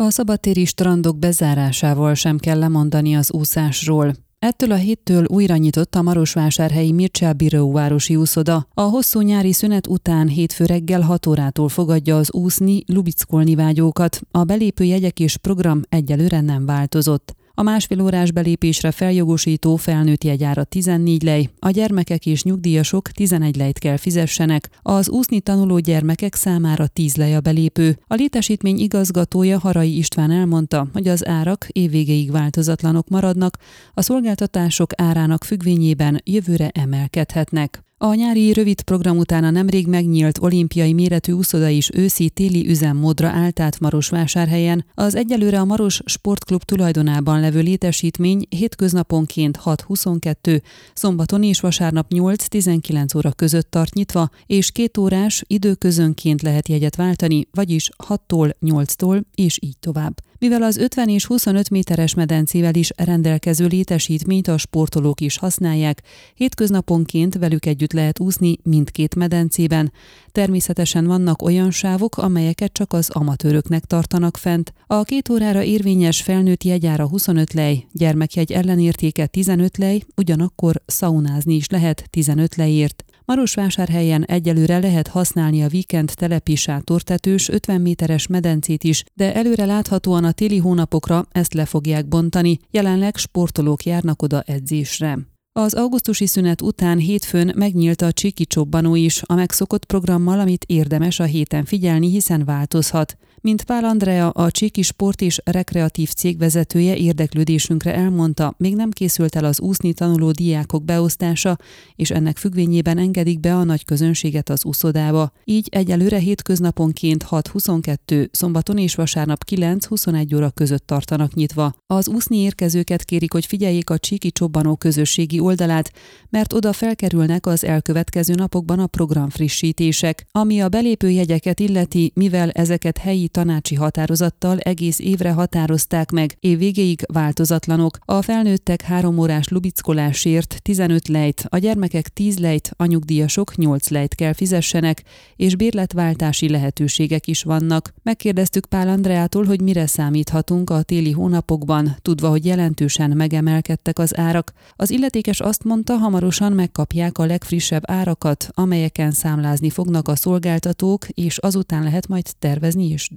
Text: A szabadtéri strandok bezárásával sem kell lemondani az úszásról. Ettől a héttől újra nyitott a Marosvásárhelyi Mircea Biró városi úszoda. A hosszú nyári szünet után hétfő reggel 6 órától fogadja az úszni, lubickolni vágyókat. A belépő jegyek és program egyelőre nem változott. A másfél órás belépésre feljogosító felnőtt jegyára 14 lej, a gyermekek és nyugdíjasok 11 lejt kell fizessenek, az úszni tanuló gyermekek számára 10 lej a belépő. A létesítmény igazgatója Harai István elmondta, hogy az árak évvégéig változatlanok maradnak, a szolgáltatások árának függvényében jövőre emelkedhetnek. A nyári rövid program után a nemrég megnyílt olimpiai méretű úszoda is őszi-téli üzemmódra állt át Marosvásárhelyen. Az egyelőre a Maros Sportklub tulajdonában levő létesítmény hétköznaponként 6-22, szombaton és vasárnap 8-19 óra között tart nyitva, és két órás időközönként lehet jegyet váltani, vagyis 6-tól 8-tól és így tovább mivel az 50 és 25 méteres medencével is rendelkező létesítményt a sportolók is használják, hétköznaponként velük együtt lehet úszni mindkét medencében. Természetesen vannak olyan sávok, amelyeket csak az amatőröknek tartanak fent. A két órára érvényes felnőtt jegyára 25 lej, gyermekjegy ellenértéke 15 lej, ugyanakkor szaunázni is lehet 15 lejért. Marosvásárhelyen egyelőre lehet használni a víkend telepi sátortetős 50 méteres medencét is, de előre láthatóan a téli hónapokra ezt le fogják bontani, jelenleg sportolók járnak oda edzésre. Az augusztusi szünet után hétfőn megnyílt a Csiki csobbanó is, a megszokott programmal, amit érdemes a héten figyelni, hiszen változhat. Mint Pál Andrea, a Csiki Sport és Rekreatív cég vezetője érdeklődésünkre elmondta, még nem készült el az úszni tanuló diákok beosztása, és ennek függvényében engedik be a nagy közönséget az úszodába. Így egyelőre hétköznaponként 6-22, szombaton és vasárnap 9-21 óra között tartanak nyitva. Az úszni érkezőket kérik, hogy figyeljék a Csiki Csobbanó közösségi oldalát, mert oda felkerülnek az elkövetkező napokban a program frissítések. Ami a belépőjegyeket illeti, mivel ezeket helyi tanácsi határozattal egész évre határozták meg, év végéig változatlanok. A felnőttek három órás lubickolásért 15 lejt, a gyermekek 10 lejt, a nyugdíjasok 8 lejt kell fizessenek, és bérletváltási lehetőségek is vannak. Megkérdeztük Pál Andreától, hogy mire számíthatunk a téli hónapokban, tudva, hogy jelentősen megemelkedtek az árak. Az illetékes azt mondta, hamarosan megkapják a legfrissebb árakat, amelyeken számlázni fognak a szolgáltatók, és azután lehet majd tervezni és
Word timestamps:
A 0.00 0.10
szabadtéri 0.10 0.64
strandok 0.64 1.18
bezárásával 1.18 2.14
sem 2.14 2.38
kell 2.38 2.58
lemondani 2.58 3.16
az 3.16 3.32
úszásról. 3.32 4.14
Ettől 4.38 4.72
a 4.72 4.76
héttől 4.76 5.24
újra 5.24 5.56
nyitott 5.56 5.94
a 5.94 6.02
Marosvásárhelyi 6.02 6.92
Mircea 6.92 7.32
Biró 7.32 7.72
városi 7.72 8.16
úszoda. 8.16 8.66
A 8.74 8.80
hosszú 8.80 9.20
nyári 9.20 9.52
szünet 9.52 9.86
után 9.86 10.28
hétfő 10.28 10.64
reggel 10.64 11.00
6 11.00 11.26
órától 11.26 11.68
fogadja 11.68 12.16
az 12.16 12.32
úszni, 12.32 12.82
lubickolni 12.86 13.54
vágyókat. 13.54 14.20
A 14.30 14.44
belépő 14.44 14.84
jegyek 14.84 15.20
és 15.20 15.36
program 15.36 15.80
egyelőre 15.88 16.40
nem 16.40 16.66
változott. 16.66 17.34
A 17.60 17.62
másfél 17.62 18.00
órás 18.00 18.32
belépésre 18.32 18.90
feljogosító 18.90 19.76
felnőtt 19.76 20.24
jegyára 20.24 20.64
14 20.64 21.22
lej, 21.22 21.50
a 21.58 21.70
gyermekek 21.70 22.26
és 22.26 22.42
nyugdíjasok 22.42 23.10
11 23.10 23.56
lejt 23.56 23.78
kell 23.78 23.96
fizessenek, 23.96 24.68
az 24.82 25.08
úszni 25.08 25.40
tanuló 25.40 25.78
gyermekek 25.78 26.34
számára 26.34 26.86
10 26.86 27.16
lej 27.16 27.34
a 27.34 27.40
belépő. 27.40 27.98
A 28.06 28.14
létesítmény 28.14 28.78
igazgatója 28.78 29.58
Harai 29.58 29.96
István 29.96 30.30
elmondta, 30.30 30.86
hogy 30.92 31.08
az 31.08 31.26
árak 31.26 31.66
évvégéig 31.68 32.30
változatlanok 32.30 33.08
maradnak, 33.08 33.56
a 33.94 34.02
szolgáltatások 34.02 34.90
árának 34.96 35.44
függvényében 35.44 36.20
jövőre 36.24 36.68
emelkedhetnek. 36.68 37.89
A 38.02 38.14
nyári 38.14 38.52
rövid 38.52 38.82
program 38.82 39.18
után 39.18 39.44
a 39.44 39.50
nemrég 39.50 39.86
megnyílt 39.86 40.38
olimpiai 40.42 40.92
méretű 40.92 41.32
úszoda 41.32 41.68
is 41.68 41.90
őszi-téli 41.94 42.68
üzemmódra 42.68 43.28
állt 43.28 43.60
át 43.60 43.80
Marosvásárhelyen. 43.80 44.84
Az 44.94 45.14
egyelőre 45.14 45.60
a 45.60 45.64
Maros 45.64 46.00
Sportklub 46.04 46.62
tulajdonában 46.62 47.40
levő 47.40 47.60
létesítmény 47.60 48.46
hétköznaponként 48.48 49.58
6-22, 49.64 50.62
szombaton 50.94 51.42
és 51.42 51.60
vasárnap 51.60 52.06
8-19 52.14 53.16
óra 53.16 53.32
között 53.32 53.70
tart 53.70 53.94
nyitva, 53.94 54.30
és 54.46 54.72
két 54.72 54.98
órás 54.98 55.44
időközönként 55.46 56.42
lehet 56.42 56.68
jegyet 56.68 56.96
váltani, 56.96 57.48
vagyis 57.52 57.90
6-tól 58.08 58.52
8-tól 58.60 59.22
és 59.34 59.58
így 59.62 59.78
tovább 59.78 60.20
mivel 60.40 60.62
az 60.62 60.76
50 60.76 61.08
és 61.08 61.26
25 61.26 61.70
méteres 61.70 62.14
medencével 62.14 62.74
is 62.74 62.90
rendelkező 62.96 63.66
létesítményt 63.66 64.48
a 64.48 64.58
sportolók 64.58 65.20
is 65.20 65.38
használják, 65.38 66.02
hétköznaponként 66.34 67.34
velük 67.34 67.66
együtt 67.66 67.92
lehet 67.92 68.20
úszni 68.20 68.58
mindkét 68.62 69.14
medencében. 69.14 69.92
Természetesen 70.32 71.06
vannak 71.06 71.42
olyan 71.42 71.70
sávok, 71.70 72.16
amelyeket 72.16 72.72
csak 72.72 72.92
az 72.92 73.10
amatőröknek 73.10 73.84
tartanak 73.84 74.36
fent. 74.36 74.72
A 74.86 75.02
két 75.02 75.28
órára 75.28 75.62
érvényes 75.62 76.22
felnőtt 76.22 76.64
jegyára 76.64 77.08
25 77.08 77.52
lej, 77.52 77.86
gyermekjegy 77.92 78.52
ellenértéke 78.52 79.26
15 79.26 79.76
lej, 79.76 80.02
ugyanakkor 80.16 80.82
szaunázni 80.86 81.54
is 81.54 81.68
lehet 81.68 82.06
15 82.10 82.56
lejért. 82.56 83.04
Marosvásárhelyen 83.30 84.24
egyelőre 84.24 84.78
lehet 84.78 85.08
használni 85.08 85.62
a 85.62 85.68
víkend 85.68 86.12
telepi 86.14 86.54
sátortetős 86.54 87.48
50 87.48 87.80
méteres 87.80 88.26
medencét 88.26 88.84
is, 88.84 89.04
de 89.14 89.34
előre 89.34 89.64
láthatóan 89.64 90.24
a 90.24 90.32
téli 90.32 90.58
hónapokra 90.58 91.26
ezt 91.32 91.54
le 91.54 91.64
fogják 91.64 92.08
bontani, 92.08 92.58
jelenleg 92.70 93.16
sportolók 93.16 93.84
járnak 93.84 94.22
oda 94.22 94.40
edzésre. 94.40 95.18
Az 95.52 95.74
augusztusi 95.74 96.26
szünet 96.26 96.62
után 96.62 96.98
hétfőn 96.98 97.52
megnyílt 97.56 98.02
a 98.02 98.12
Csiki 98.12 98.46
csobbanó 98.46 98.94
is, 98.94 99.22
a 99.26 99.34
megszokott 99.34 99.84
programmal, 99.84 100.40
amit 100.40 100.64
érdemes 100.64 101.20
a 101.20 101.24
héten 101.24 101.64
figyelni, 101.64 102.10
hiszen 102.10 102.44
változhat. 102.44 103.16
Mint 103.42 103.64
Pál 103.64 103.84
Andrea, 103.84 104.28
a 104.28 104.50
Csiki 104.50 104.82
Sport 104.82 105.20
és 105.20 105.40
Rekreatív 105.44 106.10
cég 106.10 106.38
vezetője 106.38 106.96
érdeklődésünkre 106.96 107.94
elmondta, 107.94 108.54
még 108.58 108.76
nem 108.76 108.90
készült 108.90 109.36
el 109.36 109.44
az 109.44 109.60
úszni 109.60 109.92
tanuló 109.92 110.30
diákok 110.30 110.84
beosztása, 110.84 111.56
és 111.96 112.10
ennek 112.10 112.36
függvényében 112.36 112.98
engedik 112.98 113.40
be 113.40 113.54
a 113.54 113.64
nagy 113.64 113.84
közönséget 113.84 114.48
az 114.48 114.64
úszodába. 114.64 115.32
Így 115.44 115.68
egyelőre 115.70 116.18
hétköznaponként 116.18 117.26
6-22, 117.30 118.28
szombaton 118.30 118.78
és 118.78 118.94
vasárnap 118.94 119.44
9-21 119.50 120.36
óra 120.36 120.50
között 120.50 120.86
tartanak 120.86 121.34
nyitva. 121.34 121.74
Az 121.86 122.08
úszni 122.08 122.36
érkezőket 122.36 123.04
kérik, 123.04 123.32
hogy 123.32 123.46
figyeljék 123.46 123.90
a 123.90 123.98
Csiki 123.98 124.30
Csobbanó 124.30 124.76
közösségi 124.76 125.40
oldalát, 125.40 125.92
mert 126.30 126.52
oda 126.52 126.72
felkerülnek 126.72 127.46
az 127.46 127.64
elkövetkező 127.64 128.34
napokban 128.34 128.78
a 128.78 128.86
program 128.86 129.28
frissítések. 129.30 130.26
Ami 130.32 130.60
a 130.60 130.68
belépőjegyeket 130.68 131.60
illeti, 131.60 132.12
mivel 132.14 132.50
ezeket 132.50 132.98
helyi 132.98 133.28
tanácsi 133.30 133.74
határozattal 133.74 134.58
egész 134.58 134.98
évre 134.98 135.32
határozták 135.32 136.10
meg, 136.10 136.36
év 136.40 136.58
végéig 136.58 137.02
változatlanok. 137.12 137.98
A 138.04 138.22
felnőttek 138.22 138.82
három 138.82 139.18
órás 139.18 139.48
lubickolásért 139.48 140.62
15 140.62 141.08
lejt, 141.08 141.46
a 141.48 141.58
gyermekek 141.58 142.08
10 142.08 142.38
lejt, 142.38 142.70
a 142.76 142.84
nyugdíjasok 142.84 143.56
8 143.56 143.88
lejt 143.88 144.14
kell 144.14 144.32
fizessenek, 144.32 145.02
és 145.36 145.56
bérletváltási 145.56 146.48
lehetőségek 146.48 147.26
is 147.26 147.42
vannak. 147.42 147.92
Megkérdeztük 148.02 148.66
Pál 148.66 148.88
Andreától, 148.88 149.44
hogy 149.44 149.60
mire 149.60 149.86
számíthatunk 149.86 150.70
a 150.70 150.82
téli 150.82 151.10
hónapokban, 151.10 151.96
tudva, 152.02 152.28
hogy 152.28 152.44
jelentősen 152.44 153.10
megemelkedtek 153.10 153.98
az 153.98 154.18
árak. 154.18 154.52
Az 154.76 154.90
illetékes 154.90 155.40
azt 155.40 155.64
mondta, 155.64 155.96
hamarosan 155.96 156.52
megkapják 156.52 157.18
a 157.18 157.24
legfrissebb 157.24 157.82
árakat, 157.86 158.48
amelyeken 158.50 159.10
számlázni 159.10 159.70
fognak 159.70 160.08
a 160.08 160.16
szolgáltatók, 160.16 161.08
és 161.08 161.38
azután 161.38 161.82
lehet 161.82 162.08
majd 162.08 162.26
tervezni 162.38 162.88
és 162.88 163.08